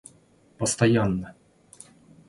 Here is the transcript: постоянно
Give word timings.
постоянно 0.57 1.35